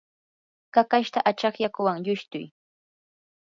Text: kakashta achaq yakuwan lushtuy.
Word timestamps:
kakashta 0.73 1.19
achaq 1.29 1.55
yakuwan 1.63 1.99
lushtuy. 2.05 2.45